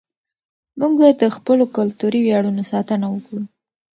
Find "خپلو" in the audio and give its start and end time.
1.35-1.63